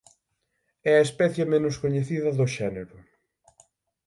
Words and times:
É 0.91 0.93
a 0.97 1.05
especie 1.07 1.45
menos 1.53 1.75
coñecida 1.83 2.29
do 2.37 2.45
xénero. 2.55 2.95